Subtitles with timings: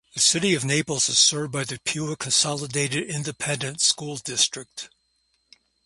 [0.15, 4.89] The City of Naples is served by Pewitt Consolidated Independent School District.